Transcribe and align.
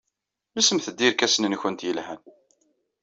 Lsemt-d 0.59 0.99
irkasen-nwent 1.07 1.79
yelhan. 1.85 2.21